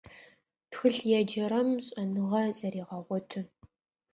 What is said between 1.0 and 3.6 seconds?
еджэрэм шӀэныгъэ зэрегъэгъоты.